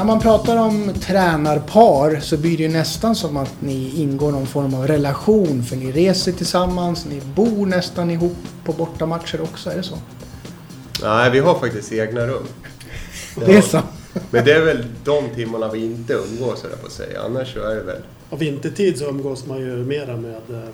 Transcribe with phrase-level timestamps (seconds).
[0.00, 4.46] När man pratar om tränarpar så blir det ju nästan som att ni ingår någon
[4.46, 9.76] form av relation för ni reser tillsammans, ni bor nästan ihop på bortamatcher också, är
[9.76, 9.94] det så?
[11.02, 12.46] Nej, vi har faktiskt egna rum.
[13.46, 13.82] Det är så?
[14.30, 17.22] Men det är väl de timmarna vi inte umgås, höll jag på att säga.
[17.22, 18.02] Annars så är det väl...
[18.30, 20.68] Av vintertid så umgås man ju mera med eh,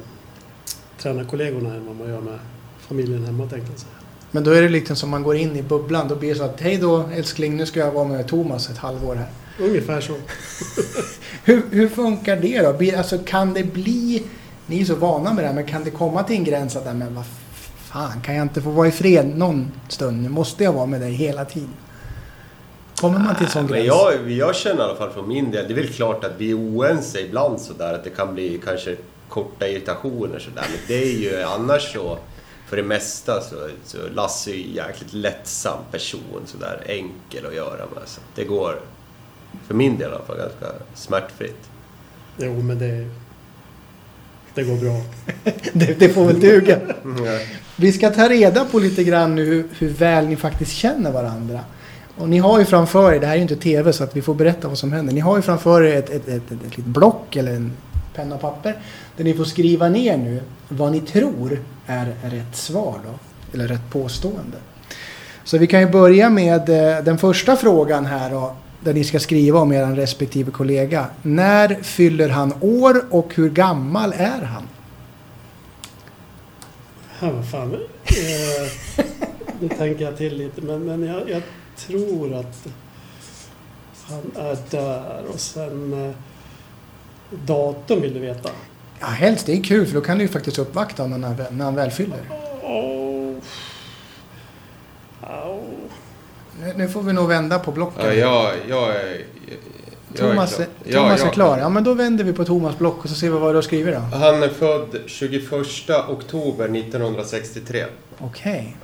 [0.99, 2.39] tränarkollegorna än vad man gör med
[2.89, 3.96] familjen hemma tänkte jag säga.
[4.31, 6.09] Men då är det liksom som man går in i bubblan.
[6.09, 8.79] Då blir det så att hej då älskling, nu ska jag vara med Thomas ett
[8.79, 9.29] halvår här.
[9.61, 10.13] Ungefär så.
[11.45, 12.99] Hur, hur funkar det då?
[12.99, 14.23] Alltså kan det bli...
[14.67, 16.97] Ni är så vana med det här, men kan det komma till en gräns att
[16.97, 17.25] men vad
[17.77, 20.23] fan, kan jag inte få vara i fred någon stund?
[20.23, 21.75] Nu måste jag vara med dig hela tiden.
[23.01, 23.87] Kommer man till en sån Men gräns?
[23.87, 26.51] jag, jag känner i alla fall från min del, det är väl klart att vi
[26.51, 28.97] är oense ibland sådär, att det kan bli kanske
[29.29, 30.65] korta irritationer sådär.
[30.71, 32.19] Men det är ju annars så,
[32.67, 37.55] för det mesta så, så Lasse är ju en jäkligt lättsam person sådär, enkel att
[37.55, 38.03] göra med.
[38.07, 38.81] Så det går,
[39.67, 41.71] för min del i alla fall, ganska smärtfritt.
[42.39, 43.09] Jo, men det,
[44.55, 45.01] det går bra.
[45.73, 46.81] det, det får väl duga.
[47.05, 47.39] Mm.
[47.77, 51.61] Vi ska ta reda på lite grann nu hur, hur väl ni faktiskt känner varandra.
[52.17, 54.23] Och ni har ju framför er, det här är ju inte TV så att vi
[54.23, 55.15] får berätta vad som händer.
[55.15, 57.73] Ni har ju framför er ett, ett, ett, ett, ett block eller en
[58.17, 58.77] penna och papper.
[59.17, 63.19] Där ni får skriva ner nu vad ni tror är rätt svar då.
[63.55, 64.57] Eller rätt påstående.
[65.45, 68.57] Så vi kan ju börja med eh, den första frågan här då.
[68.81, 71.07] Där ni ska skriva om er respektive kollega.
[71.23, 74.63] När fyller han år och hur gammal är han?
[77.21, 77.75] Ja, vad fan.
[77.75, 79.05] Eh,
[79.61, 81.43] nu tänker jag till lite, men, men jag, jag
[81.77, 82.67] tror att
[84.09, 86.15] han är där och sen eh,
[87.31, 88.51] datum vill du veta.
[89.01, 89.47] Ja, helst.
[89.47, 91.65] Det är kul för då kan du ju faktiskt uppvakta honom när, han väl- när
[91.65, 92.19] han väl fyller.
[92.63, 93.35] Oh.
[95.21, 95.61] Au.
[96.61, 98.07] Nu, nu får vi nog vända på blocken.
[98.07, 99.25] Ja, jag, jag är...
[100.19, 100.93] Jag Thomas, är klar.
[101.03, 101.59] Thomas Ja, är klar.
[101.59, 103.63] Ja, men då vänder vi på Thomas block och så ser vi vad du har
[103.63, 104.01] skrivit då.
[104.01, 105.43] Han är född 21
[106.09, 107.85] oktober 1963.
[108.19, 108.77] Okej.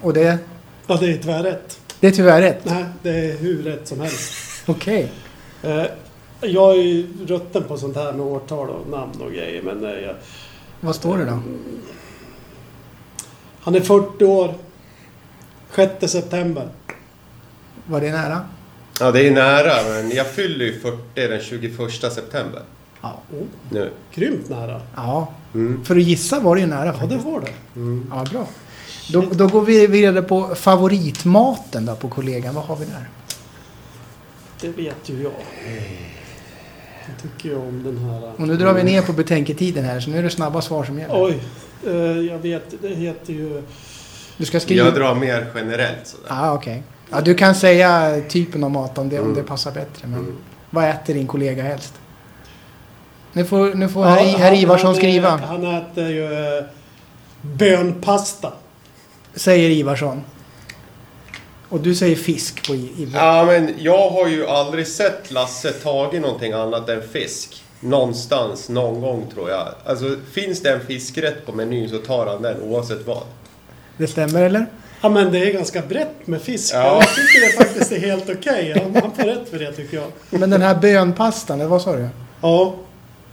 [0.00, 0.38] Och det,
[0.86, 1.80] Ja, det är tyvärr rätt.
[2.00, 2.64] det är tyvärr rätt.
[2.64, 4.32] Nej, det är hur rätt som helst.
[4.66, 5.12] Okej.
[5.62, 5.82] Eh,
[6.42, 9.90] jag är ju rutten på sånt här med årtal och namn och grejer, men eh,
[9.90, 10.14] jag,
[10.80, 11.38] Vad står det då?
[13.60, 14.54] han är 40 år.
[15.74, 16.68] 6 september.
[17.86, 18.40] Var det nära?
[19.00, 22.62] Ja, det är nära, men jag fyller ju 40 den 21 september.
[23.00, 23.18] Ja.
[23.32, 23.90] Oh, Nu.
[24.14, 24.80] grymt nära.
[24.96, 25.32] Ja.
[25.54, 25.84] Mm.
[25.84, 27.52] För att gissa var det ju nära Ja, det var det.
[27.76, 28.06] Mm.
[28.14, 28.46] Ja, bra.
[29.12, 32.54] Då, då går vi vidare på favoritmaten då på kollegan.
[32.54, 33.08] Vad har vi där?
[34.60, 35.32] Det vet ju jag.
[37.08, 38.32] Jag tycker om den här...
[38.36, 40.98] Och nu drar vi ner på betänketiden här så nu är det snabba svar som
[40.98, 41.24] gäller.
[41.24, 41.40] Oj,
[41.86, 42.82] eh, jag vet.
[42.82, 43.62] Det heter ju...
[44.36, 44.84] Du ska skriva...
[44.84, 46.26] Jag drar mer generellt sådär.
[46.28, 46.82] Ja, okej.
[47.10, 49.36] Ja, du kan säga typen av mat om det, om Mm.
[49.36, 50.08] det passar bättre.
[50.08, 50.36] Men Mm.
[50.70, 51.94] vad äter din kollega helst?
[53.32, 55.28] Nu får, nu får Ja, herr, herr Ivarsson han, skriva.
[55.28, 56.24] eh, Han äter ju
[56.58, 56.64] eh,
[57.42, 58.52] bönpasta.
[59.34, 60.20] Säger Ivarsson.
[61.72, 65.72] Och du säger fisk på i, i Ja, men jag har ju aldrig sett Lasse
[65.72, 67.64] tagit någonting annat än fisk.
[67.80, 69.68] Någonstans, någon gång tror jag.
[69.84, 73.22] Alltså, finns det en fiskrätt på menyn så tar han den oavsett vad.
[73.96, 74.66] Det stämmer eller?
[75.00, 76.74] Ja men det är ganska brett med fisk.
[76.74, 76.94] Ja.
[77.00, 78.78] Jag tycker det faktiskt är helt okej.
[78.82, 80.06] Han, han får rätt för det tycker jag.
[80.40, 82.08] Men den här bönpastan, eller vad sa du?
[82.40, 82.74] Ja,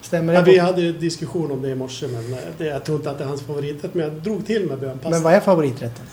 [0.01, 0.51] Stämmer ja det?
[0.51, 3.09] vi på- hade ju diskussion om det i morse men eh, det, jag tror inte
[3.11, 3.93] att det är hans favoriträtt.
[3.93, 5.09] Men jag drog till med bönpasta.
[5.09, 6.05] Men vad är favoriträtten?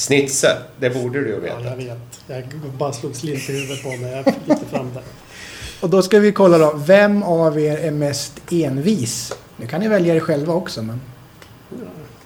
[0.00, 1.70] Snitsel, det borde du ju Ja, veta.
[1.70, 2.20] jag vet.
[2.26, 2.44] Jag
[2.78, 4.10] bara slog slint i huvudet på mig.
[4.12, 5.00] Jag fick inte fram det.
[5.80, 6.72] Och då ska vi kolla då.
[6.76, 9.32] Vem av er är mest envis?
[9.56, 11.00] Nu kan ni välja er själva också men.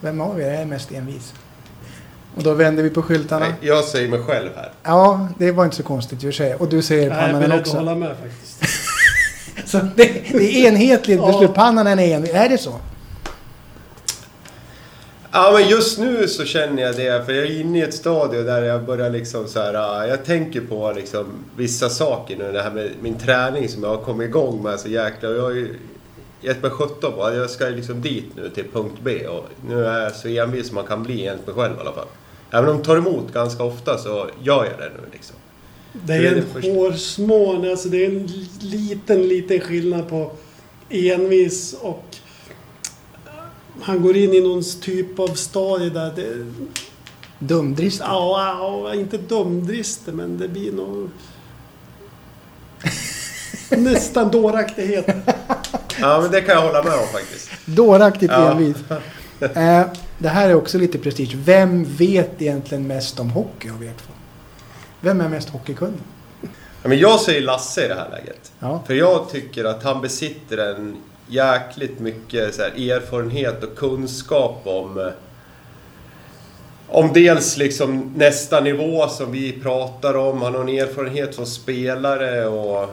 [0.00, 1.32] Vem av er är mest envis?
[2.36, 3.46] Och då vänder vi på skyltarna.
[3.46, 4.72] Nej, jag säger mig själv här.
[4.82, 6.54] Ja, det var inte så konstigt i och för sig.
[6.54, 7.76] Och du säger Jag är pannan beredd att också.
[7.76, 8.64] hålla med faktiskt.
[9.70, 11.26] Så det, det är enhetligt Ja.
[11.26, 11.54] beslut.
[11.54, 12.30] Pannan är envis.
[12.34, 12.74] Är det så?
[15.36, 18.42] Ja, men just nu så känner jag det, för jag är inne i ett stadie
[18.42, 21.26] där jag börjar liksom så här, ah, jag tänker på liksom
[21.56, 24.88] vissa saker nu, det här med min träning som jag har kommit igång med så
[24.88, 25.74] jäkla, jag har ju
[26.40, 29.84] gett mig 17 på att jag ska liksom dit nu till punkt B och nu
[29.84, 32.08] är jag så envis som man kan bli enligt mig själv i alla fall.
[32.50, 35.36] Även om de tar emot ganska ofta så gör jag det nu liksom.
[35.92, 38.28] Det är en det hårsmån, alltså det är en
[38.60, 40.32] liten, liten skillnad på
[40.90, 42.04] envis och
[43.82, 46.46] han går in i någon typ av stadie där det...
[47.38, 48.00] Dumdrist.
[48.00, 51.08] Ja, ja, inte dumdrister men det blir nog...
[53.70, 55.06] Nästan dåraktighet.
[56.00, 57.50] Ja, men det kan jag hålla med om faktiskt.
[57.64, 58.50] Dåraktigt Ja.
[58.50, 58.76] envis.
[59.40, 59.82] Eh,
[60.18, 61.34] det här är också lite prestige.
[61.34, 64.12] Vem vet egentligen mest om hockey av er två?
[65.00, 66.00] Vem är mest hockeykunnig?
[66.82, 68.52] Ja, men jag säger Lasse i det här läget.
[68.58, 68.82] Ja.
[68.86, 70.96] För jag tycker att han besitter en
[71.28, 75.12] jäkligt mycket så här, erfarenhet och kunskap om eh,
[76.88, 80.42] om dels liksom nästa nivå som vi pratar om.
[80.42, 82.88] Han har en erfarenhet som spelare och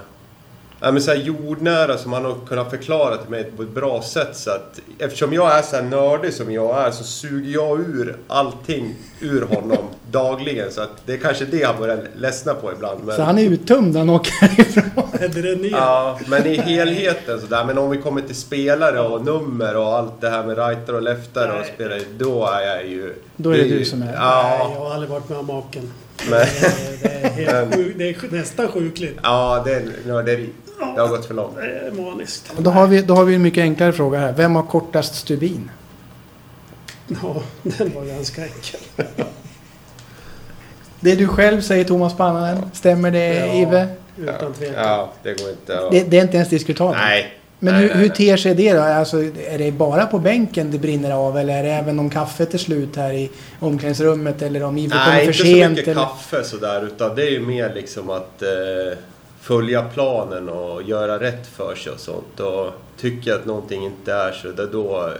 [0.81, 4.01] ja, men så här jordnära som han har kunnat förklara till mig på ett bra
[4.01, 4.29] sätt.
[4.35, 8.17] Så att, eftersom jag är så här nördig som jag är så suger jag ur
[8.27, 9.77] allting ur honom
[10.11, 10.71] dagligen.
[10.71, 12.99] Så att det är kanske det han börjar ledsna på ibland.
[13.05, 14.91] Men, Så han är uttömd när han åker härifrån.
[15.71, 17.65] Ja, men i helheten sådär.
[17.65, 21.01] Men om vi kommer till spelare och nummer och allt det här med rightare och
[21.01, 21.71] leftare och Nej.
[21.75, 22.01] spelare.
[22.17, 23.13] Då är jag ju...
[23.35, 25.45] Då är det ju- du som är- Nej, Ja, jag har aldrig varit med om
[25.47, 25.93] maken.
[26.29, 26.39] Men-
[27.01, 29.19] Det, är, det, är helt det är nästan sjukligt.
[29.23, 30.49] ja det, är nörderi.
[30.95, 31.55] Det har gått för långt.
[31.55, 32.51] Det är maniskt.
[32.57, 34.31] Då har, vi, då har vi en mycket enklare fråga här.
[34.33, 35.71] Vem har kortast stubin?
[37.07, 38.79] Ja, den var ganska enkel.
[40.99, 43.53] Det du själv säger Thomas Pannanen, stämmer det Ja.
[43.53, 43.87] Ive?
[44.17, 44.83] Utan tvekan.
[44.83, 45.91] Ja, det går inte att...
[45.91, 46.97] Det, det är inte ens diskutabelt.
[46.97, 47.33] Nej.
[47.59, 48.17] Men nej, hur, nej, hur nej.
[48.17, 48.81] ter sig det då?
[48.81, 52.53] Alltså, är det bara på bänken det brinner av eller är det även om kaffet
[52.53, 53.29] är slut här i
[53.59, 55.71] omklädningsrummet eller om Ive kommer Nej, för inte så sent?
[55.71, 56.01] mycket eller?
[56.01, 56.85] kaffe sådär.
[56.85, 58.97] Utan det är ju mer liksom att eh,
[59.41, 62.39] följa planen och göra rätt för sig och sånt.
[62.39, 65.07] Och tycker jag att någonting inte är så, där då...
[65.07, 65.13] eh,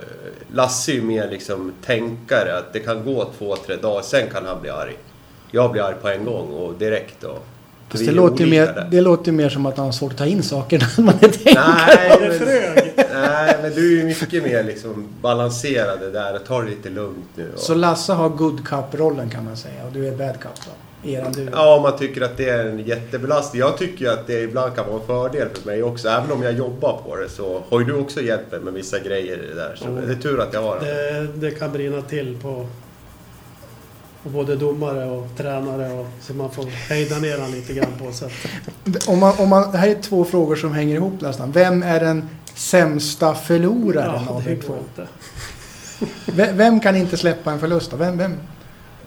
[0.56, 2.58] Lasse är ju mer liksom tänkare.
[2.58, 4.98] Att det kan gå två, tre dagar, sen kan han bli arg.
[5.52, 7.24] Jag blir arg på en gång och direkt.
[7.24, 7.46] Och,
[7.90, 10.26] Fast det låter, mer, det låter ju mer som att han har svårt att ta
[10.26, 11.60] in saker när man är tänkt.
[11.66, 12.46] Nej, det
[12.96, 16.40] men, nej, men du är ju mycket mer liksom balanserad där.
[16.48, 17.52] Ta det lite lugnt nu.
[17.54, 20.72] Och, Så Lasse har good cup-rollen kan man säga och du är bad cup då?
[21.04, 21.50] Eran.
[21.52, 23.60] Ja, man tycker att det är en jättebelastning.
[23.60, 26.08] Jag tycker ju att det ibland kan vara en fördel för mig också.
[26.10, 29.00] Även om jag jobbar på det så har ju du också hjälpt mig med vissa
[29.00, 29.76] grejer i det där.
[29.76, 30.08] Så Mm.
[30.08, 30.86] det är tur att jag har det.
[30.86, 32.68] Det, det kan brinna till på,
[34.24, 35.94] på både domare och tränare.
[36.00, 38.12] Och, så man får hejda ner han lite grann på.
[38.12, 41.52] Så att, Om man, om man, det här är två frågor som hänger ihop nästan.
[41.52, 44.74] Vem är den sämsta förloraren ja, av det er två?
[44.78, 45.08] inte.
[46.26, 47.98] Vem, vem kan inte släppa en förlust då?
[47.98, 48.18] Vem?
[48.18, 48.38] vem?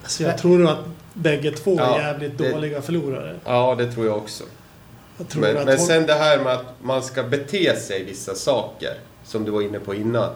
[0.06, 0.78] Så jag tror nog att
[1.14, 3.34] bägge två Ja, jävligt det- dåliga förlorare.
[3.44, 4.44] Ja, det tror jag också.
[5.18, 8.34] Jag tror Men, men folk- sen det här med att man ska bete sig vissa
[8.34, 8.94] saker.
[9.24, 10.30] Som du var inne på innan.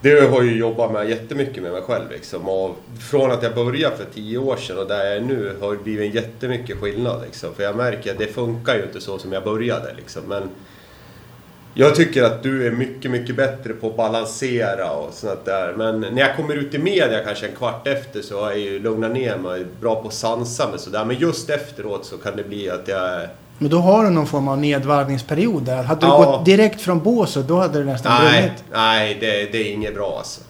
[0.00, 2.10] Det har jag ju jobbat med jättemycket med mig själv.
[2.10, 2.48] Liksom.
[2.48, 2.76] Och
[3.10, 5.82] från att jag började för tio år sedan och där jag är nu har det
[5.82, 7.22] blivit jättemycket skillnad.
[7.22, 7.54] Liksom.
[7.54, 9.94] För jag märker att det funkar ju inte så som jag började.
[9.96, 10.22] Liksom.
[10.26, 10.42] Men
[11.74, 15.74] jag tycker att du är mycket, mycket bättre på att balansera och sånt där.
[15.76, 18.78] Men när jag kommer ut i media kanske en kvart efter så har jag ju
[18.78, 19.66] lugnat ner mig.
[19.80, 21.04] Bra på att sansa mig sådär.
[21.04, 23.20] Men just efteråt så kan det bli att jag
[23.58, 25.82] Men då har du någon form av nedvarvningsperiod där.
[25.82, 26.16] Hade du Ja.
[26.24, 28.64] gått direkt från båset då hade du nästan Nej, brunnit.
[28.72, 30.40] nej det, det är inget bra alltså.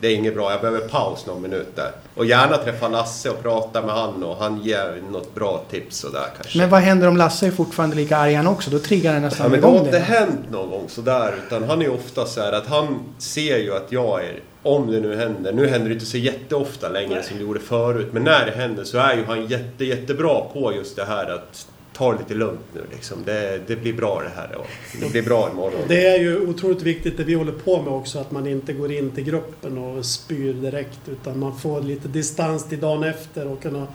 [0.00, 0.50] Det är inget bra.
[0.50, 1.90] Jag behöver paus någon minut där.
[2.14, 6.26] Och gärna träffa Lasse och prata med han och han ger något bra tips sådär
[6.36, 6.58] kanske.
[6.58, 8.70] Men vad händer om Lasse är fortfarande lika arg han också?
[8.70, 10.04] Då triggar han nästan Ja, men det igång har inte det.
[10.04, 11.34] hänt någon gång sådär.
[11.46, 15.00] Utan han är ofta så här att han ser ju att jag är, om det
[15.00, 15.52] nu händer.
[15.52, 18.08] Nu händer det inte så jätteofta längre som det gjorde förut.
[18.12, 21.66] Men när det händer så är ju han jätte, jättebra på just det här att
[21.98, 23.18] ta det lite lugnt nu liksom.
[23.24, 24.66] Det, det blir bra det här och
[25.00, 25.80] det blir bra imorgon.
[25.88, 28.92] Det är ju otroligt viktigt det vi håller på med också, att man inte går
[28.92, 31.00] in till gruppen och spyr direkt.
[31.08, 33.86] Utan man får lite distans till dagen efter och kunna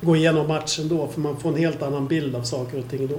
[0.00, 1.08] gå igenom matchen då.
[1.08, 3.18] För man får en helt annan bild av saker och ting då.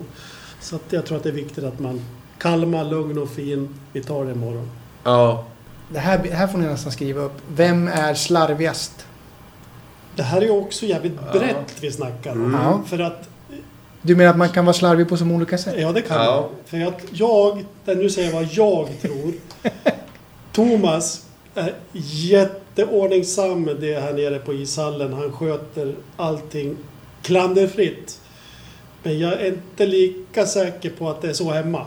[0.61, 2.01] Så att jag tror att det är viktigt att man
[2.37, 3.75] kalmar, lugn och fin.
[3.93, 4.69] Vi tar det imorgon.
[5.03, 5.45] Ja.
[5.89, 7.37] Det här, det här får ni nästan skriva upp.
[7.49, 9.05] Vem är slarvigast?
[10.15, 11.39] Det här är ju också jävligt Ja.
[11.39, 12.55] brett vi snackar om.
[12.55, 12.85] Mm.
[12.85, 13.29] För att,
[14.07, 15.75] Du menar att man kan vara slarvig på så många olika sätt?
[15.77, 16.41] ja det kan Ja.
[16.41, 16.49] man.
[16.65, 19.33] För att jag, nu säger jag vad jag tror.
[20.51, 25.13] Thomas är jätteordningsam med det här nere på ishallen.
[25.13, 26.77] Han sköter allting
[27.21, 28.19] klanderfritt.
[29.03, 31.85] Men jag är inte lika säker på att det är så hemma.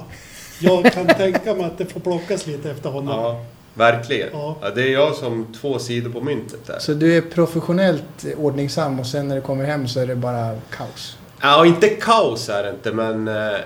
[0.60, 3.20] Jag kan tänka mig att det får plockas lite efter honom.
[3.20, 4.28] Ja, verkligen.
[4.32, 4.56] Ja.
[4.62, 4.70] Ja.
[4.70, 6.78] det är jag som två sidor på myntet där.
[6.78, 10.58] Så du är professionellt ordningsam och sen när du kommer hem så är det bara
[10.70, 11.16] kaos?
[11.42, 13.60] Ja, inte kaos är det inte, men eh,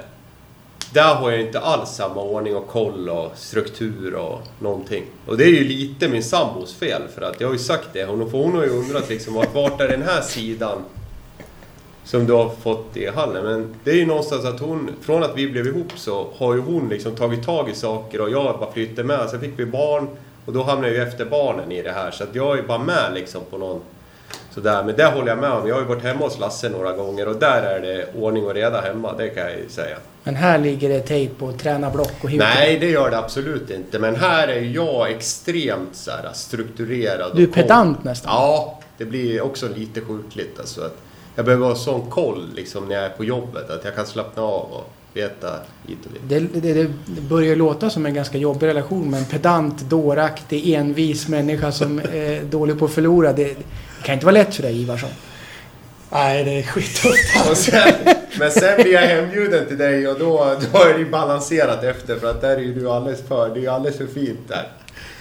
[0.92, 5.04] där har jag inte alls samma ordning och koll och struktur och någonting.
[5.26, 8.04] Och det är ju lite min sambos fel, för att jag har ju sagt det.
[8.04, 10.78] Hon, för hon har ju undrat liksom, vart, vart är den här sidan
[12.04, 13.44] som du har fått i hallen?
[13.44, 16.60] Men det är ju någonstans att hon, från att vi blev ihop så har ju
[16.60, 19.30] hon liksom tagit tag i saker och jag bara flyttade med.
[19.30, 20.08] Sen fick vi barn
[20.46, 22.10] och då hamnade jag ju efter barnen i det här.
[22.10, 23.80] Så att jag är ju bara med liksom på någon
[24.54, 25.68] Sådär, men det håller jag med om.
[25.68, 28.54] Jag har ju varit hemma hos Lasse några gånger och där är det ordning och
[28.54, 29.96] reda hemma, det kan jag ju säga.
[30.24, 32.38] Men här ligger det tejp och tränarblock och hit.
[32.38, 33.98] Nej, det gör det absolut inte.
[33.98, 37.36] Men här är jag extremt så här, strukturerad.
[37.36, 38.32] Du är pedant nästan.
[38.32, 40.58] Ja, det blir också lite sjukligt.
[40.58, 40.96] Alltså, att
[41.34, 43.70] jag behöver ha sån koll liksom, när jag är på jobbet.
[43.70, 45.48] Att jag kan slappna av och veta
[45.86, 46.50] hit och dit.
[46.52, 51.28] Det, det, det börjar låta som en ganska jobbig relation med en pedant, dåraktig, envis
[51.28, 53.32] människa som är dålig på att förlora.
[53.32, 53.56] Det,
[54.04, 55.10] det kan inte vara lätt för dig Ivarsson.
[56.10, 57.56] Nej, det är skittufft.
[57.56, 57.92] Sen,
[58.38, 62.16] men sen blir jag hembjuden till dig och då, då är det ju balanserat efter
[62.16, 64.68] för att där är ju du alldeles för, det är ju alldeles för fint där.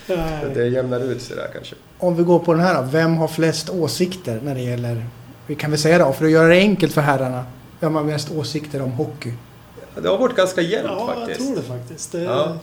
[0.07, 0.13] Så
[0.47, 1.75] att det jämnar ut sig där kanske.
[1.97, 2.81] Om vi går på den här då.
[2.91, 5.05] Vem har flest åsikter när det gäller...
[5.47, 7.45] Vi kan väl säga då, för att göra det enkelt för herrarna.
[7.79, 9.33] Vem har mest åsikter om hockey?
[10.01, 11.39] Det har varit ganska jämnt Ja, jag faktiskt.
[11.47, 12.11] tror det faktiskt.
[12.11, 12.57] Det, Ja.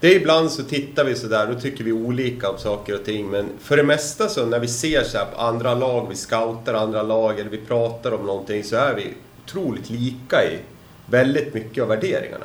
[0.00, 3.30] Det är ibland så tittar vi sådär, då tycker vi olika om saker och ting.
[3.30, 7.02] Men för det mesta så när vi ser så på andra lag, vi scoutar andra
[7.02, 9.14] lag eller vi pratar om någonting så är vi
[9.44, 10.58] otroligt lika i
[11.06, 12.44] väldigt mycket av värderingarna.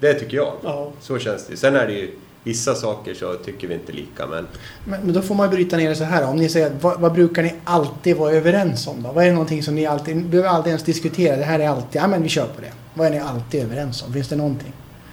[0.00, 0.52] Det tycker jag.
[0.62, 0.92] Ja.
[1.00, 2.10] Så känns det Sen är det ju
[2.44, 4.46] vissa saker så tycker vi inte lika men
[4.84, 6.28] Men, men då får man bryta ner det så här.
[6.28, 9.12] Om ni säger, vad, vad brukar ni alltid vara överens om då?
[9.12, 10.26] Vad är det någonting som ni alltid...
[10.26, 11.36] Behöver aldrig ens diskutera.
[11.36, 12.02] Det här är alltid...
[12.02, 12.72] Ja men vi kör på det.
[12.94, 14.12] Vad är ni alltid överens om?
[14.12, 14.72] Finns det någonting?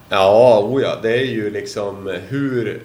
[0.10, 2.82] Ja, oh ja, det är ju liksom hur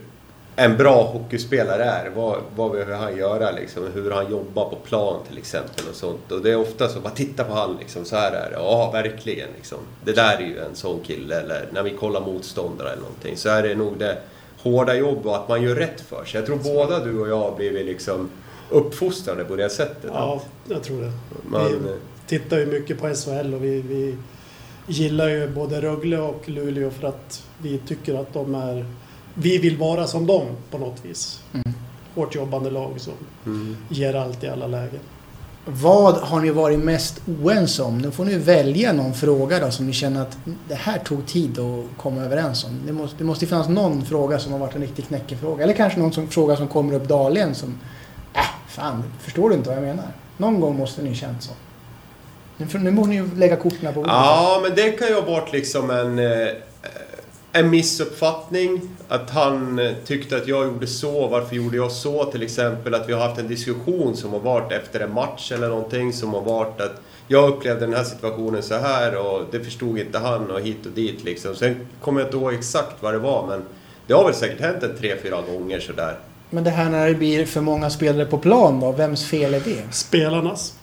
[0.57, 2.11] en bra hockeyspelare är.
[2.15, 3.83] Vad, vad behöver han göra liksom?
[3.95, 6.33] Hur han jobbar på plan till exempel och sånt.
[6.33, 8.57] Och det är ofta så, bara titta på han liksom, så här är det.
[8.57, 9.79] Ja, verkligen liksom.
[10.05, 11.41] Det där är ju en sån kille.
[11.41, 14.19] Eller när vi kollar motståndare eller någonting så är det nog det
[14.63, 16.41] hårda jobb och att man gör rätt för sig.
[16.41, 18.31] Jag tror båda du och jag har blivit liksom
[18.71, 20.11] uppfostrade på det sättet.
[20.13, 21.13] ja, jag tror det.
[21.49, 21.79] Man, Vi
[22.27, 24.17] tittar ju mycket på SHL och vi, vi
[24.87, 28.87] gillar ju både Rögle och Luleå för att vi tycker att de är...
[29.35, 31.41] Vi vill vara som dem på något vis.
[31.53, 31.73] Mm.
[32.15, 33.13] Hårt jobbande lag som
[33.47, 33.77] mm.
[33.89, 35.01] ger allt i alla lägen.
[35.67, 37.99] Vad har ni varit mest oense om?
[37.99, 40.39] Nu får ni välja någon fråga då som ni känner att
[40.69, 42.81] det här tog tid att komma överens om.
[42.87, 45.65] Det måste, det måste ju finnas någon fråga som har varit en riktig knäckefråga.
[45.65, 47.79] Eller kanske någon som, fråga som kommer upp dagligen som...
[48.35, 50.09] Äh, fan, förstår du inte vad jag menar?
[50.37, 51.53] Någon gång måste ni känt så.
[52.57, 54.13] Nu, får- nu måste ni ju lägga korten på bordet.
[54.13, 56.49] Ja, men det kan ju ha varit liksom en, eh,
[57.53, 58.81] en missuppfattning.
[59.09, 62.95] Att han eh, tyckte att jag gjorde så, varför gjorde jag så till exempel?
[62.95, 66.35] Att vi har haft en diskussion som har varit efter en match eller någonting som
[66.35, 70.51] har varit att jag upplevde den här situationen så här och det förstod inte han
[70.51, 71.55] och hit och dit liksom.
[71.55, 73.63] Sen kommer jag inte ihåg exakt vad det var men
[74.07, 76.19] det har väl säkert hänt en tre, fyra gånger sådär.
[76.51, 79.61] Men det här när det blir för många spelare på plan då, vems fel är
[79.61, 79.83] det?
[79.93, 80.75] Spelarnas.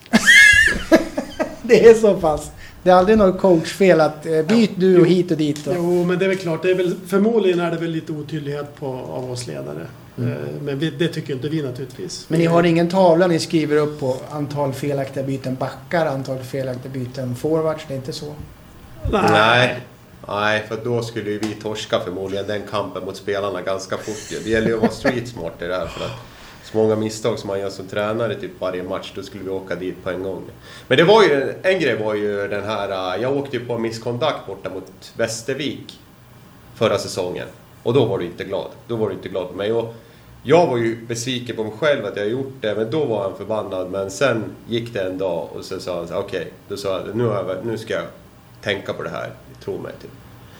[1.72, 2.50] Det är så pass.
[2.82, 5.66] Det är aldrig något coachfel att eh, byt du och hit och dit.
[5.66, 5.74] Och.
[5.76, 6.62] Jo, men det är väl klart.
[6.62, 9.86] Det är väl, förmodligen är det väl lite otydlighet på, av oss ledare.
[10.18, 10.32] Mm.
[10.32, 12.24] Eh, Men vi, det tycker inte vi naturligtvis.
[12.28, 16.92] Men ni har ingen tavla ni skriver upp på antal felaktiga byten backar, antal felaktiga
[16.92, 17.84] byten forwards.
[17.88, 18.34] Det är inte så.
[19.12, 19.80] Nej.
[20.28, 24.44] Nej, för då skulle ju vi torska förmodligen den kampen mot spelarna ganska fort.
[24.44, 26.31] Det gäller ju att vara street smart i det här för att
[26.72, 29.74] så många misstag som man gör som tränare typ varje match, då skulle vi åka
[29.74, 30.42] dit på en gång.
[30.88, 33.78] Men det var ju, en grej var ju den här, äh, jag åkte ju på
[33.78, 36.00] misskontakt borta mot Västervik
[36.74, 37.46] förra säsongen.
[37.82, 38.70] Och då var du inte glad.
[38.86, 39.72] Då var du inte glad på mig.
[39.72, 39.94] Och
[40.42, 43.36] jag var ju besviken på mig själv att jag gjort det, men då var han
[43.36, 43.90] förbannad.
[43.90, 46.88] Men sen gick det en dag och sen sa han så här, okej, då sa
[46.88, 48.06] jag, nu, har jag, nu ska jag
[48.60, 49.30] tänka på det här,
[49.64, 49.92] tro mig.
[50.02, 50.10] Typ.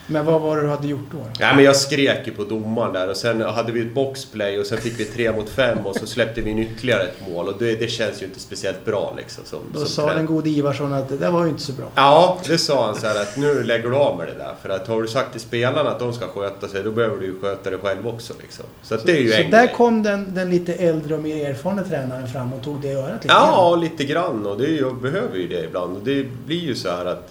[0.07, 1.19] Men vad var det du hade gjort då?
[1.39, 4.67] Ja, men jag skrek ju på domaren där och sen hade vi ett boxplay och
[4.67, 7.55] sen fick vi tre mot fem och så släppte vi in ytterligare ett mål och
[7.59, 9.45] det, det känns ju inte speciellt bra liksom.
[9.45, 10.17] Som, Då som sa tränare.
[10.19, 11.87] den gode Ivarsson att det där var ju inte så bra.
[11.95, 14.55] Ja, det sa han så här att nu lägger du av med det där.
[14.63, 17.27] För att har du sagt till spelarna att de ska sköta sig, då behöver du
[17.27, 18.65] ju sköta dig själv också liksom.
[18.83, 19.75] Så att det är ju så en där grej.
[19.77, 23.23] kom den, den lite äldre och mer erfarna tränaren fram och tog det i örat
[23.25, 23.81] lite Ja, grann.
[23.81, 25.97] lite grann och det är ju, jag behöver ju det ibland.
[25.97, 27.29] Och det blir ju så här att...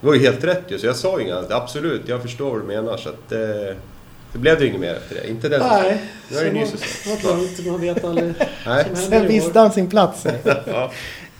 [0.00, 1.50] Det var ju helt rätt ju, så jag sa ju inget annat.
[1.50, 2.96] Absolut, jag förstår vad du menar.
[2.96, 3.76] Så att eh,
[4.32, 5.30] det blev det ju inget mer efter det.
[5.30, 7.16] Inte den Nej, Nu är det så ny säsong.
[7.24, 8.34] Vad lugnt, man vet aldrig.
[8.94, 10.26] Sen visste han sin plats.
[10.66, 10.90] Ja.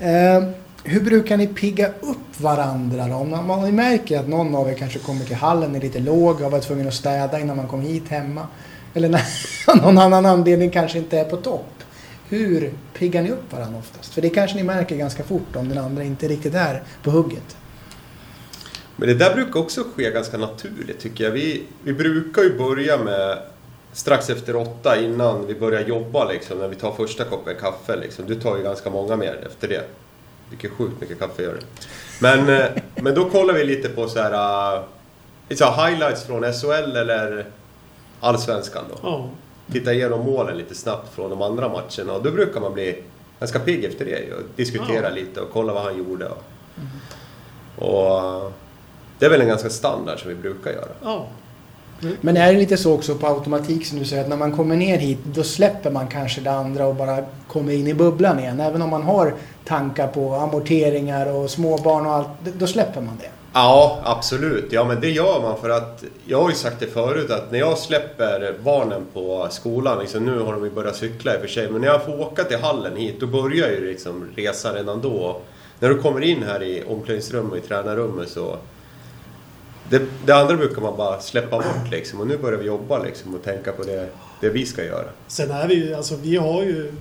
[0.01, 0.45] Eh,
[0.85, 3.15] hur brukar ni pigga upp varandra då?
[3.15, 6.41] Om man, man märker att någon av er kanske kommer till hallen är lite låg,
[6.41, 8.47] har varit tvungen att städa innan man kom hit hemma.
[8.95, 9.23] Eller när
[9.83, 11.75] någon annan anledning kanske inte är på topp.
[12.29, 14.15] Hur piggar ni upp varandra oftast?
[14.15, 17.57] För det kanske ni märker ganska fort om den andra inte riktigt är på hugget.
[19.01, 21.31] Men det där brukar också ske ganska naturligt tycker jag.
[21.31, 23.39] Vi, vi brukar ju börja med
[23.93, 28.27] strax efter åtta innan vi börjar jobba liksom, när vi tar första koppen kaffe liksom.
[28.27, 29.83] Du tar ju ganska många mer efter det.
[30.51, 31.61] Vilket sjukt mycket kaffe gör du.
[32.21, 34.83] Men, eh, men då kollar vi lite på så här,
[35.49, 37.47] lite så här highlights från SHL eller
[38.21, 38.99] Allsvenskan då.
[39.03, 39.31] Ja.
[39.73, 43.03] Titta igenom målen lite snabbt från de andra matcherna och då brukar man bli
[43.41, 44.33] ganska pigg efter det.
[44.35, 45.15] Och diskutera Ja.
[45.15, 46.29] lite och kolla vad han gjorde.
[46.29, 46.43] Och,
[47.77, 48.51] och uh,
[49.19, 50.89] det är väl en ganska standard som vi brukar göra.
[51.03, 51.27] ja.
[52.03, 52.17] Mm.
[52.21, 54.77] Men är det lite så också på automatik som du säger att när man kommer
[54.77, 58.61] ner hit då släpper man kanske det andra och bara kommer in i bubblan igen.
[58.61, 59.35] Även om man har
[59.65, 62.29] tankar på amorteringar och småbarn och allt.
[62.59, 63.31] Då släpper man det.
[63.53, 64.73] Ja, absolut.
[64.73, 67.59] Ja, men det gör man för att jag har ju sagt det förut att när
[67.59, 71.49] jag släpper barnen på skolan, liksom, nu har de ju börjat cykla i och för
[71.49, 75.01] sig, men när jag får åka till hallen hit då börjar ju liksom resan redan
[75.01, 75.41] då.
[75.81, 78.57] När du kommer in här i omklädningsrummet och i tränarrummet så
[79.91, 83.35] det, det andra brukar man bara släppa bort liksom och nu börjar vi jobba liksom
[83.35, 84.09] och tänka på det,
[84.41, 85.09] det vi ska göra.
[85.27, 86.93] Sen är vi ju, alltså vi har ju...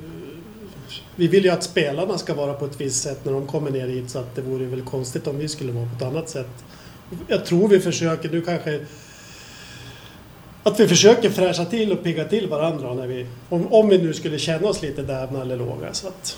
[1.16, 3.88] Vi vill ju att spelarna ska vara på ett visst sätt när de kommer ner
[3.88, 6.50] hit så att det vore väl konstigt om vi skulle vara på ett annat sätt.
[7.28, 8.80] Jag tror vi försöker, nu kanske...
[10.64, 13.26] Att vi försöker fräscha till och pigga till varandra när vi...
[13.50, 16.38] Om, om vi nu skulle känna oss lite dävna eller låga så att...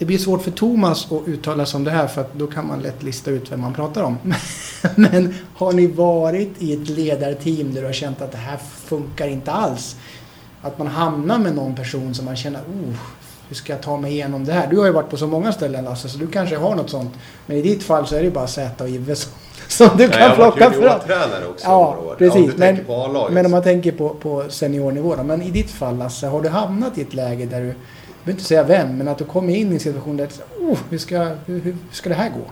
[0.00, 2.66] Det blir svårt för Thomas att uttala sig om det här för att då kan
[2.66, 4.18] man lätt lista ut vem man pratar om.
[4.96, 9.28] Men har ni varit i ett ledarteam där du har känt att det här funkar
[9.28, 9.96] inte alls?
[10.62, 12.94] Att man hamnar med någon person som man känner, oh,
[13.48, 14.66] hur ska jag ta mig igenom det här?
[14.70, 17.12] Du har ju varit på så många ställen Lasse, så du kanske har något sånt.
[17.46, 19.32] Men i ditt fall så är det bara Z och Ive som,
[19.68, 20.82] som du Nej, kan jag har varit plocka fram.
[20.82, 22.14] juniortränare också Ja, år.
[22.18, 22.52] precis.
[22.52, 22.84] Du Men-.
[23.34, 25.22] Men om man tänker på, på seniornivå då.
[25.22, 27.74] Men i ditt fall Lasse, har du hamnat i ett läge där du,
[28.24, 30.28] behöver inte säga vem, men att du kommer in i en situation där
[30.60, 32.50] oh, hur, ska, hur, hur ska det här gå?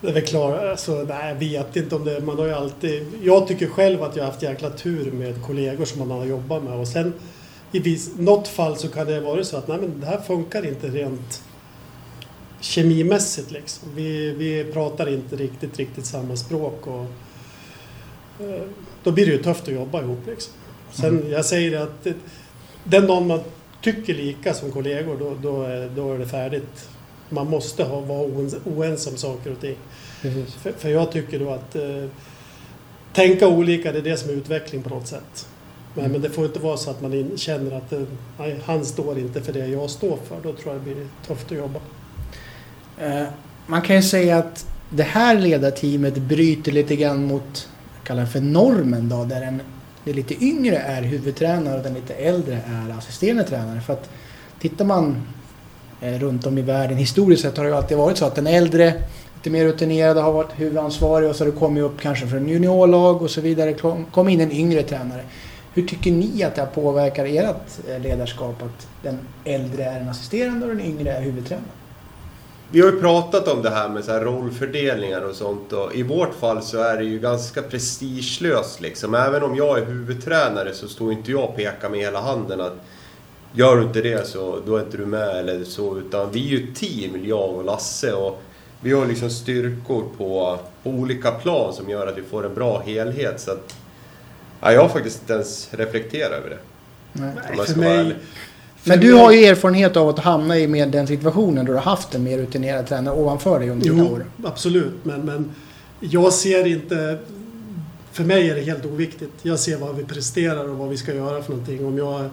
[0.00, 2.20] Det är väl klart, alltså, nej, jag vet inte om det...
[2.20, 3.06] Man har ju alltid...
[3.22, 6.62] Jag tycker själv att jag har haft jäkla tur med kollegor som man har jobbat
[6.62, 7.12] med och sen
[7.72, 10.66] i vis, något fall så kan det vara så att nej, men det här funkar
[10.66, 11.42] inte rent
[12.60, 13.88] kemimässigt liksom.
[13.94, 17.06] Vi, vi pratar inte riktigt, riktigt samma språk och
[18.44, 18.62] eh,
[19.02, 20.52] då blir det ju tufft att jobba ihop liksom.
[20.92, 22.06] Sen, jag säger det att
[22.84, 23.40] den dagen man
[23.84, 26.88] tycker lika som kollegor då, då, är, då är det färdigt.
[27.28, 28.28] Man måste ha, vara
[28.64, 29.76] oense, om saker och ting.
[30.22, 30.54] Precis.
[30.54, 32.04] För, för jag tycker då att eh,
[33.12, 35.48] tänka olika, det är det som är utveckling på något sätt.
[35.94, 38.02] Men, men det får inte vara så att man in, känner att eh,
[38.38, 40.36] nej, han står inte för det jag står för.
[40.42, 41.80] Då tror jag det blir tufft att jobba.
[42.98, 43.26] Eh,
[43.66, 47.68] man kan ju säga att det här ledarteamet bryter lite grann mot,
[48.04, 49.60] kallar för normen då, där
[50.04, 53.80] den, lite yngre är huvudtränare och den lite äldre är assisterande tränare.
[53.80, 54.10] För att
[54.60, 55.16] tittar man
[56.00, 58.46] eh, runt om i världen historiskt sett har det ju alltid varit så att den
[58.46, 58.94] äldre,
[59.34, 63.22] lite mer rutinerade har varit huvudansvarig och så har det kommit upp kanske från juniorlag
[63.22, 63.72] och så vidare,
[64.12, 65.22] kom- in en yngre tränare.
[65.74, 70.08] Hur tycker ni att det här påverkar ert eh, ledarskap att den äldre är en
[70.08, 71.83] assisterande och den yngre är huvudtränare?
[72.70, 76.02] Vi har ju pratat om det här med så här rollfördelningar och sånt och i
[76.02, 79.14] vårt fall så är det ju ganska prestigelöst liksom.
[79.14, 82.76] Även om jag är huvudtränare så står inte jag och pekar med hela handen att
[83.52, 86.58] gör du inte det så då är inte du med eller så utan vi är
[86.58, 88.42] ju ett team, jag och Lasse och
[88.80, 92.78] vi har liksom styrkor på, på olika plan som gör att vi får en bra
[92.86, 93.76] helhet så att
[94.60, 96.58] ja, jag har faktiskt inte ens reflekterat över det.
[97.12, 97.66] Nej.
[97.66, 98.16] För mig- ärlig.
[98.84, 101.84] Men du har ju erfarenhet av att hamna i med den situationen då du har
[101.84, 104.24] haft en mer rutinerad tränare ovanför dig under dina Jo, år.
[104.44, 104.94] absolut.
[105.02, 105.50] Men, men
[106.00, 107.18] jag ser inte...
[108.12, 109.32] För mig är det helt oviktigt.
[109.42, 111.86] Jag ser vad vi presterar och vad vi ska göra för någonting.
[111.86, 112.28] Om jag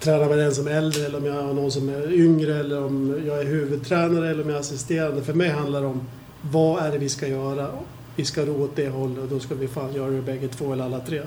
[0.00, 2.84] tränar med den som är äldre eller om jag har någon som är yngre eller
[2.84, 5.22] om jag är huvudtränare eller om jag är assisterande.
[5.22, 6.00] För mig handlar det om
[6.42, 7.68] vad är det vi ska göra.
[8.16, 10.72] Vi ska ro åt det hållet och då ska vi fan göra det bägge två
[10.72, 11.22] eller alla tre.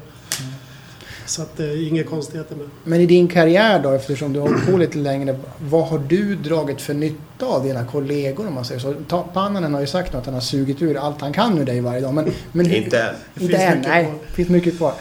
[1.32, 2.66] Så att det är inga konstigheter med.
[2.84, 6.36] Men i din karriär då, eftersom du har hållit på lite längre, vad har du
[6.36, 8.94] dragit för nytta av dina kollegor om man säger så?
[9.08, 11.82] Ta- Pannanen har ju sagt att han har sugit ur allt han kan ur dig
[11.82, 12.14] varje dag.
[12.14, 13.16] Men, men hur, Inte än.
[13.36, 14.04] Det Inte än, mycket nej.
[14.06, 14.14] kvar.
[14.28, 14.94] Det finns mycket kvar.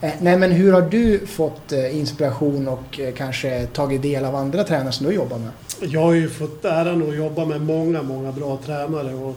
[0.00, 4.34] Eh, nej, men hur har du fått eh, inspiration och eh, kanske tagit del av
[4.36, 5.50] andra tränare som du jobbar med?
[5.80, 9.14] Jag har ju fått äran att jobba med många, många bra tränare.
[9.14, 9.36] Och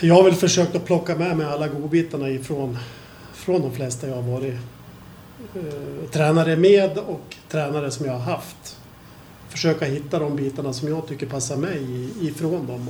[0.00, 2.78] jag har väl försökt att plocka med mig alla godbitarna ifrån
[3.34, 4.54] från de flesta jag har varit
[5.54, 8.76] eh, tränare med och tränare som jag har haft.
[9.48, 12.88] Försöka hitta de bitarna som jag tycker passar mig ifrån dem.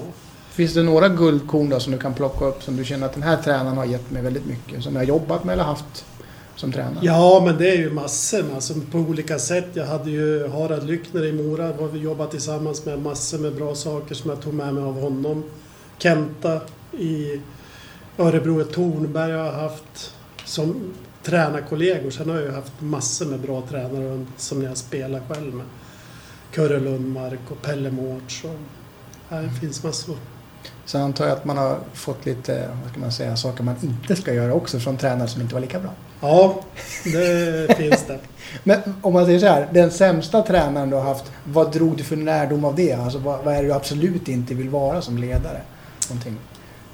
[0.51, 3.23] Finns det några guldkorn då som du kan plocka upp som du känner att den
[3.23, 4.83] här tränaren har gett mig väldigt mycket?
[4.83, 6.05] Som jag har jobbat med eller haft
[6.57, 6.99] som tränare?
[7.03, 9.67] Ja, men det är ju massor med, alltså, på olika sätt.
[9.73, 13.75] Jag hade ju Harald Lyckner i Mora, har vi jobbat tillsammans med massor med bra
[13.75, 15.45] saker som jag tog med mig av honom.
[15.99, 16.61] Kenta
[16.93, 17.41] i
[18.19, 22.11] Örebro, Tornberg har jag haft som tränarkollegor.
[22.11, 25.67] Sen har jag ju haft massor med bra tränare som jag spelar själv med.
[26.53, 28.45] Kurre Lundmark och Pelle Mårts.
[28.45, 28.57] och
[29.29, 30.17] Här finns massor.
[30.85, 34.17] Så antar jag att man har fått lite, vad ska man säga, saker man inte
[34.17, 35.91] ska göra också från tränare som inte var lika bra.
[36.21, 36.61] Ja,
[37.05, 38.19] det finns det.
[38.65, 42.05] Men om man säger så här, den sämsta tränaren du har haft, vad drog du
[42.05, 42.93] för lärdom av det?
[42.93, 45.61] Alltså vad, vad är det du absolut inte vill vara som ledare?
[46.09, 46.37] Någonting.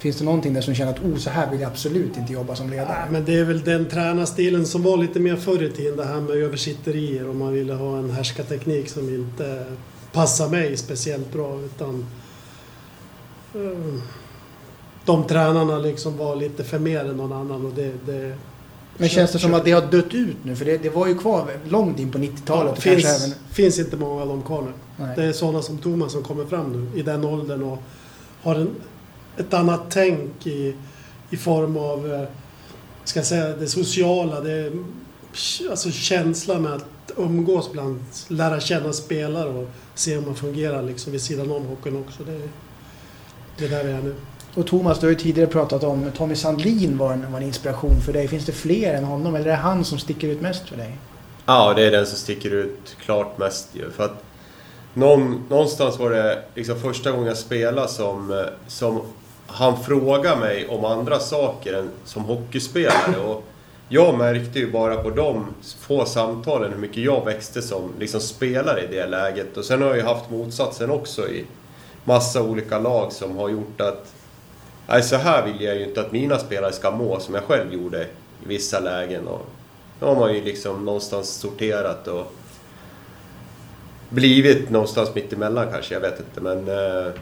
[0.00, 2.54] Finns det någonting där som känner att oh, så här vill jag absolut inte jobba
[2.54, 2.88] som ledare?
[2.88, 5.96] Nej, men det är väl den tränarstilen som var lite mer förr i tiden.
[5.96, 9.64] Det här med översitterier och man ville ha en härskarteknik som inte
[10.12, 11.60] passar mig speciellt bra.
[11.60, 12.06] Utan,
[13.54, 14.02] eh,
[15.04, 17.66] de tränarna liksom var lite för mer än någon annan.
[17.66, 18.34] Och det, det
[18.96, 20.56] Men känns det som att det har dött ut nu?
[20.56, 22.66] För det, det var ju kvar långt in på 90-talet.
[22.66, 23.36] Ja, och finns, även...
[23.50, 24.72] finns inte många av dem kvar nu.
[24.96, 25.16] Nej.
[25.16, 27.78] Det är sådana som Thomas som kommer fram nu i den åldern och
[28.42, 28.70] har en,
[29.36, 30.74] ett annat tänk i,
[31.30, 32.28] i form av, eh,
[33.04, 34.40] ska jag säga, det sociala.
[34.40, 34.72] Det,
[35.70, 41.12] alltså känslan med att umgås bland, lära känna spelare och se hur man fungerar liksom
[41.12, 42.24] vid sidan om hockeyn också.
[42.24, 42.40] Det,
[43.58, 44.14] det är där vi är nu.
[44.54, 48.00] Och Thomas, du har ju tidigare pratat om Tommy Sandlin var en, var en inspiration
[48.00, 48.28] för dig.
[48.28, 50.98] Finns det fler än honom eller är det han som sticker ut mest för dig?
[51.46, 53.90] Ja, det är den som sticker ut klart mest ju.
[53.90, 54.24] För att
[54.94, 59.00] någon, någonstans var det liksom första gången jag spelade som, som
[59.46, 63.20] han frågade mig om andra saker än som hockeyspelare.
[63.26, 63.44] Och
[63.88, 65.46] jag märkte ju bara på de
[65.80, 69.56] få samtalen hur mycket jag växte som liksom spelare i det läget.
[69.56, 71.44] Och sen har jag ju haft motsatsen också i
[72.04, 74.14] massa olika lag som har gjort att
[74.88, 77.72] Nej, så här vill jag ju inte att mina spelare ska må som jag själv
[77.74, 78.02] gjorde
[78.44, 79.28] i vissa lägen.
[79.28, 79.46] Och
[80.00, 82.32] då har man ju liksom någonstans sorterat och
[84.10, 86.40] blivit någonstans mitt emellan kanske, jag vet inte.
[86.40, 87.12] Men eh,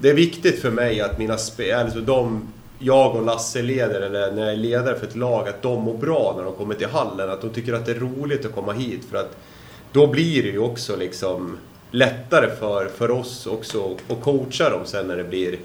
[0.00, 4.32] det är viktigt för mig att mina spelare, alltså de jag och Lasse leder, eller
[4.32, 6.86] när jag är ledare för ett lag, att de mår bra när de kommer till
[6.86, 7.30] hallen.
[7.30, 9.04] Att de tycker att det är roligt att komma hit.
[9.10, 9.36] För att
[9.92, 11.58] då blir det ju också liksom
[11.90, 15.58] lättare för, för oss också att coacha dem sen när det blir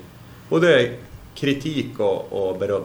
[0.50, 0.90] både
[1.36, 2.84] kritik och, och beröm.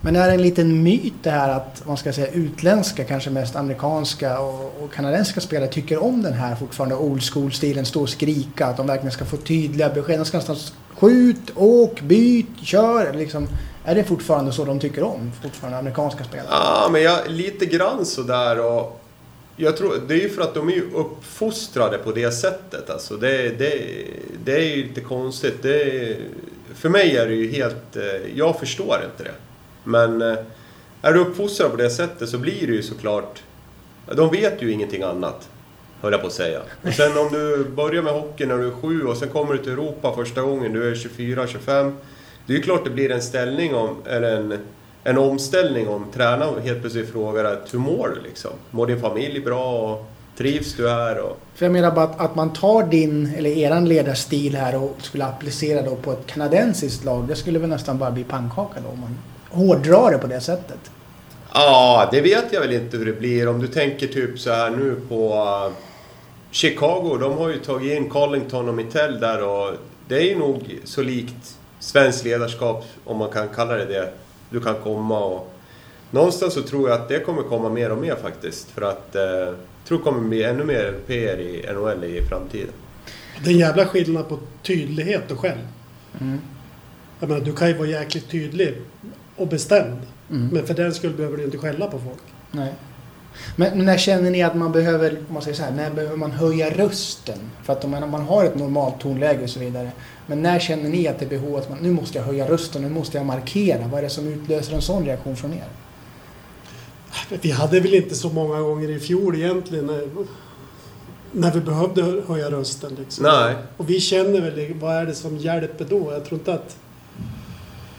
[0.00, 3.56] Men är det en liten myt det här att man ska säga utländska, kanske mest
[3.56, 8.66] amerikanska och, och kanadensiska spelare tycker om den här fortfarande old school-stilen, stå och skrika,
[8.66, 10.18] att de verkligen ska få tydliga besked.
[10.18, 10.56] De ska nästan
[10.96, 13.12] skjut, åk, byt, kör.
[13.12, 13.48] Liksom,
[13.84, 16.48] är det fortfarande så de tycker om, fortfarande amerikanska spelare?
[16.50, 19.00] Ja, men jag, lite grann sådär och
[19.56, 22.90] jag tror, det är ju för att de är ju uppfostrade på det sättet.
[22.90, 23.82] Alltså det, det,
[24.44, 25.62] det är ju lite konstigt.
[25.62, 26.16] Det,
[26.74, 27.96] för mig är det ju helt...
[27.96, 28.02] Eh,
[28.34, 29.34] jag förstår inte det.
[29.86, 30.36] Men eh,
[31.02, 33.42] är du uppfostrad på det sättet så blir det ju såklart...
[34.16, 35.48] De vet ju ingenting annat,
[36.00, 36.60] höll jag på att säga.
[36.82, 39.58] Och sen om du börjar med hockey när du är sju och sen kommer du
[39.58, 41.92] till Europa första gången, du är 24-25.
[42.46, 44.58] Det är ju klart det blir en ställning om, eller en,
[45.04, 48.50] en omställning om tränaren helt plötsligt frågar att hur mår du liksom?
[48.70, 49.92] Mår din familj bra?
[49.92, 51.18] Och trivs du här?
[51.18, 54.96] Och, För jag menar bara att, att man tar din, eller eran ledarstil här och
[54.98, 57.28] skulle applicera då på ett kanadensiskt lag.
[57.28, 59.18] Det skulle väl nästan bara bli pannkaka då om man
[59.56, 60.90] hårdrar det på det sättet.
[61.52, 63.48] Ja, det vet jag väl inte hur det blir.
[63.48, 65.76] Om du tänker typ så här nu på uh,
[66.50, 67.18] Chicago.
[67.20, 69.74] De har ju tagit in Collington och Mittell där och
[70.08, 74.12] det är ju nog så likt svenskt ledarskap, om man kan kalla det det,
[74.50, 75.52] du kan komma och...
[76.10, 78.70] Någonstans så tror jag att det kommer komma mer och mer faktiskt.
[78.70, 82.72] För att eh, jag tror det kommer bli ännu mer europeer i NHL i framtiden.
[83.44, 85.58] Det är en jävla skillnad på tydlighet och själv.
[86.20, 86.40] Mm.
[87.20, 88.74] Jag menar, du kan ju vara jäkligt tydlig
[89.36, 89.98] och bestämd.
[90.30, 90.48] Mm.
[90.48, 92.22] Men för den skull behöver du inte skälla på folk.
[92.50, 92.72] Nej.
[93.56, 96.30] Men, när känner ni att man behöver, om man säger så här, när behöver man
[96.30, 97.38] höja rösten?
[97.62, 99.90] För att om man, om man har ett normalt tonläge och så vidare.
[100.26, 102.82] Men när känner ni att det är behov att man, nu måste jag höja rösten,
[102.82, 103.88] nu måste jag markera?
[103.88, 105.68] Vad är det som utlöser en sån reaktion från er?
[107.40, 110.08] Vi hade väl inte så många gånger i fjol egentligen när,
[111.32, 112.94] när vi behövde höja rösten.
[112.98, 113.24] Liksom.
[113.24, 113.54] Nej.
[113.76, 116.12] Och vi känner väl, vad är det som hjälper då?
[116.12, 116.76] Jag tror inte att...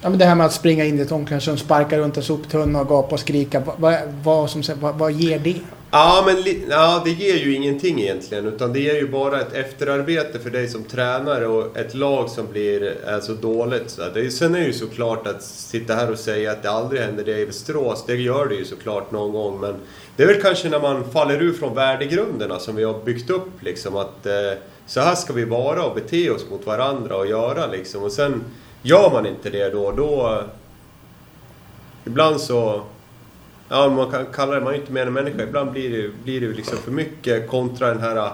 [0.02, 2.82] Ja, men det här med att springa in i ett omklädningsrum, sparka runt en soptunna
[2.82, 3.60] och gapa och skrika.
[3.60, 5.56] Vad, vad, vad, som, vad, vad ger det?
[5.92, 8.46] Ja, men ja, det ger ju ingenting egentligen.
[8.46, 12.48] Utan det ger ju bara ett efterarbete för dig som tränare och ett lag som
[12.52, 13.90] blir alltså, dåligt.
[13.90, 16.70] Så det är, sen är det ju såklart att sitta här och säga att det
[16.70, 18.04] aldrig händer det i Västerås.
[18.08, 19.60] Det gör det ju såklart någon gång.
[19.60, 19.76] Men
[20.16, 23.50] det är väl kanske när man faller ur från värdegrunderna som vi har byggt upp.
[23.64, 24.34] Liksom, att eh,
[24.88, 27.68] så här ska vi vara och bete oss mot varandra och göra.
[27.68, 28.04] Liksom.
[28.04, 28.44] Och sen
[28.88, 30.44] gör man inte det då, då...
[32.06, 32.82] Ibland så...
[33.70, 35.44] Ja, man kan kalla det, man är ju inte mer än människa.
[35.44, 38.32] Ibland blir det, blir det ju liksom för mycket kontra den här...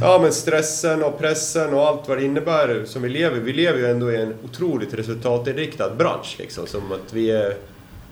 [0.00, 3.40] Ja, men stressen och pressen och allt vad det innebär som vi lever.
[3.40, 6.66] Vi lever ju ändå i en otroligt resultatinriktad bransch liksom.
[6.66, 7.56] Som att vi är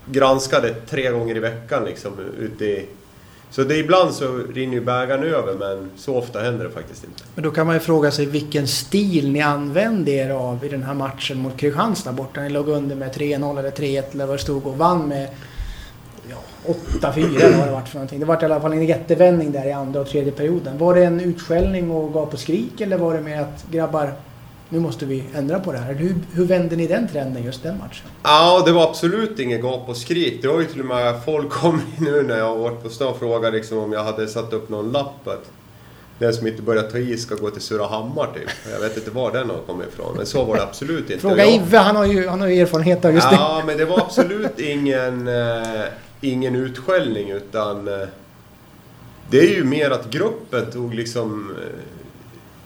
[0.06, 2.86] granskade tre gånger i veckan liksom ute i...
[3.52, 7.22] Så det ibland så rinner ju bägaren över men så ofta händer det faktiskt inte.
[7.34, 10.82] Men då kan man ju fråga sig vilken stil ni använde er av i den
[10.82, 12.40] här matchen mot Kristianstad borta.
[12.40, 15.28] Ni låg under med 3-0 eller 3-1 eller vad det stod och vann med
[16.30, 16.36] ja,
[17.00, 18.20] 8-4 eller vad det var för någonting.
[18.20, 20.78] Det var i alla fall en jättevändning där i andra och tredje perioden.
[20.78, 24.12] Var det en utskällning och gav på skrik eller var det mer att grabbar,
[24.72, 25.94] nu måste vi ändra på det här.
[25.94, 28.06] Hur, hur vände ni den trenden just den matchen?
[28.22, 30.42] Ja, det var absolut inget gap och skrik.
[30.42, 33.08] Det var ju till och med folk kom nu när jag har varit på stan
[33.08, 35.50] och frågat liksom om jag hade satt upp någon lapp att
[36.18, 38.72] den som inte börjar ta i ska gå till Surahammar typ.
[38.72, 41.18] Jag vet inte var den har kommit ifrån, men så var det absolut inte.
[41.18, 41.46] Fråga.
[41.46, 43.36] Ive, han har ju, han har ju erfarenhet av just det.
[43.36, 45.84] Ja, men det var absolut ingen, eh,
[46.20, 48.08] ingen utskällning utan eh,
[49.30, 51.56] det är ju mer att gruppen tog liksom...
[51.60, 51.91] Eh,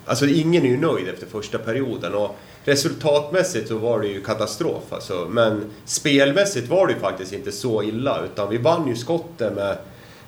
[0.07, 4.83] alltså ingen är ju nöjd efter första perioden och resultatmässigt så var det ju katastrof
[4.91, 5.27] alltså.
[5.31, 9.79] Men spelmässigt var det ju faktiskt inte så illa utan vi vann ju skotten med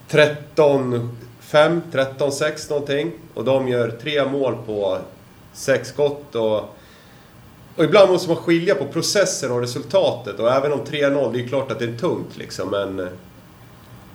[0.09, 1.11] 13
[1.49, 3.13] 5, 13, 6 någonting.
[3.35, 4.99] Och de gör tre mål på
[5.53, 6.35] sex skott.
[6.35, 6.57] Och,
[7.77, 10.41] och ibland måste man skilja på processen och resultatet.
[10.41, 12.69] Och även om 3-0, det är klart att det är tungt liksom.
[12.71, 13.07] Men eh,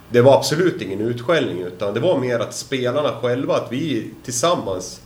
[0.10, 1.62] det var absolut ingen utskällning.
[1.62, 5.02] Utan det var mer att spelarna själva, att vi tillsammans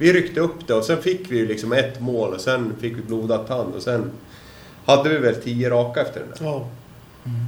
[0.00, 2.96] vi ryckte upp det och sen fick vi ju liksom ett mål och sen fick
[2.96, 4.10] vi blodad tand och sen
[4.84, 6.44] hade vi väl tio raka efter den där.
[6.44, 6.66] Ja.
[7.24, 7.40] Mm.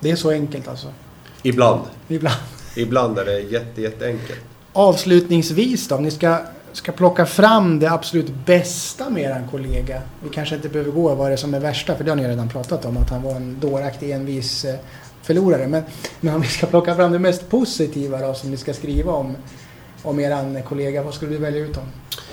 [0.00, 0.86] Det är så enkelt alltså?
[1.42, 1.80] Ibland.
[2.08, 2.40] Ibland.
[2.76, 4.40] Ibland är det jätte, jätteenkelt.
[4.72, 6.38] Avslutningsvis då, om ni ska,
[6.72, 10.02] ska plocka fram det absolut bästa med er kollega.
[10.22, 12.28] Vi kanske inte behöver gå vad det är som är värsta, för det har ni
[12.28, 14.74] redan pratat om, att han var en dåraktig envis eh,
[15.22, 15.68] förlorare.
[15.68, 15.82] Men,
[16.20, 19.36] men om vi ska plocka fram det mest positiva då, som ni ska skriva om,
[20.02, 21.84] om er kollega, vad skulle du välja ut om?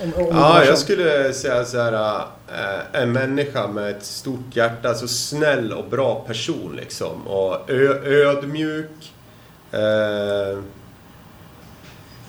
[0.02, 4.88] om, om ja, jag skulle säga så här, äh, en människa med ett stort hjärta,
[4.88, 7.26] alltså snäll och bra person liksom.
[7.26, 7.70] Och
[8.06, 9.12] ödmjuk
[9.70, 10.58] Eh,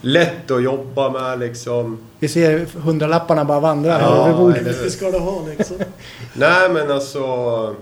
[0.02, 2.00] lätt att jobba med liksom.
[2.20, 4.84] Vi ser hundralapparna bara vandra ja, här över bordet.
[4.84, 5.78] Det ska du ha liksom.
[6.34, 7.76] Nej men alltså.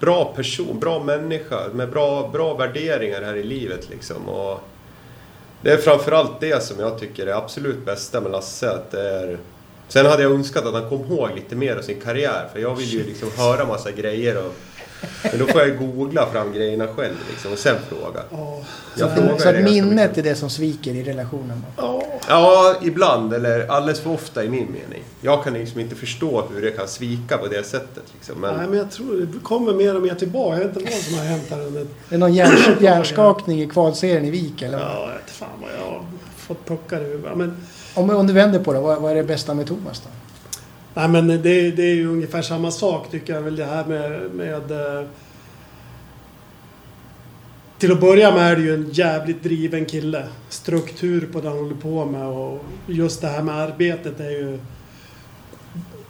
[0.00, 4.28] Bra person, bra människa med bra, bra värderingar här i livet liksom.
[4.28, 4.60] Och
[5.62, 8.70] det är framförallt det som jag tycker är absolut bästa med Lasse.
[8.70, 9.38] Att det är,
[9.88, 12.48] sen hade jag önskat att han kom ihåg lite mer av sin karriär.
[12.52, 14.54] För jag vill ju liksom höra massa grejer och
[15.22, 18.20] men då får jag googla fram grejerna själv liksom, och sen fråga.
[18.30, 18.60] Oh.
[18.96, 21.64] så, så att minnet är det som sviker i relationen?
[21.76, 22.02] Oh.
[22.28, 23.34] Ja, ibland.
[23.34, 25.02] Eller alldeles för ofta i min mening.
[25.20, 28.04] Jag kan liksom inte förstå hur det kan svika på det sättet.
[28.14, 28.40] Liksom.
[28.40, 28.56] Men...
[28.56, 30.58] Nej, men jag tror det kommer mer och mer tillbaka.
[30.60, 31.86] Jag vet inte vad som har hänt här under...
[32.08, 34.78] Det är någon hjärn, hjärnskakning i kvalserien i Vik eller?
[34.78, 37.36] Ja, jag vet fan vad jag har fått puckar i huvudet.
[37.36, 37.56] Men...
[37.94, 40.08] Om, om du vänder på det, vad, vad är det bästa med Thomas då?
[40.94, 44.30] Nej men det, det, är ju ungefär samma sak tycker jag väl det här med,
[44.30, 45.06] med eh,
[47.78, 50.28] till att börja med är det ju en jävligt driven kille.
[50.48, 54.58] Struktur på det han håller på med och just det här med arbetet är ju...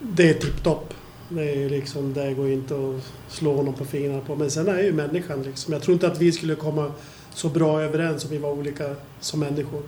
[0.01, 0.95] Det är tipptopp.
[1.29, 4.37] Det är ju liksom, det går inte att slå honom på fingrarna på.
[4.37, 5.73] Men sen är ju människan liksom.
[5.73, 6.93] Jag tror inte att vi skulle komma
[7.35, 9.83] så bra överens om vi var olika som människor.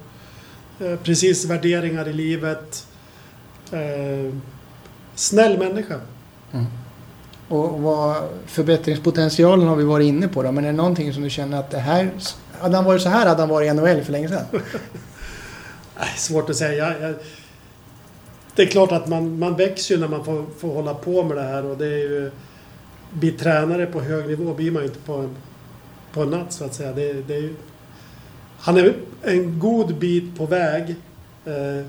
[0.80, 2.86] Eh, precis värderingar i livet.
[3.72, 4.34] Eh,
[5.14, 6.00] Snäll människa.
[6.52, 6.66] Mm.
[7.48, 11.30] Och vad, förbättringspotentialen har vi varit inne på då, men är det någonting som du
[11.30, 12.10] känner att det här...
[12.60, 14.44] Hade han varit så här hade han varit i NHL för länge sedan?
[16.16, 16.90] Svårt att säga.
[16.90, 17.14] Jag, jag,
[18.54, 21.36] det är klart att man, man växer ju när man får, får hålla på med
[21.36, 22.30] det här och det är ju...
[23.10, 25.36] Bli tränare på hög nivå blir man ju inte på en,
[26.12, 26.92] på en natt så att säga.
[26.92, 27.54] Det, det är ju,
[28.58, 30.94] han är en god bit på väg.
[31.44, 31.86] Eh,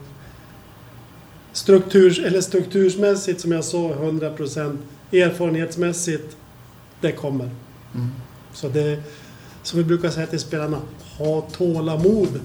[1.55, 4.81] struktur, eller struktursmässigt som jag sa 100 procent.
[5.11, 6.37] Erfarenhetsmässigt,
[7.01, 7.49] det kommer.
[7.95, 8.07] Mm.
[8.53, 9.03] Så det,
[9.63, 10.81] som vi brukar säga till spelarna,
[11.17, 12.39] ha tålamod.